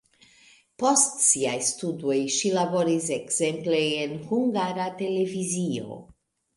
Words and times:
Post 0.83 1.19
siaj 1.25 1.53
studoj 1.67 2.17
ŝi 2.39 2.53
laboris 2.57 3.13
ekzemple 3.21 3.85
en 4.01 4.19
Hungara 4.35 4.93
Televizio. 5.07 6.05